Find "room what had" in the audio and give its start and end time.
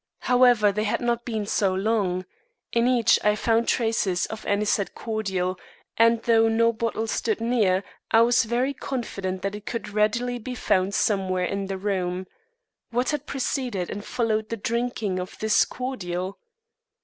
11.77-13.27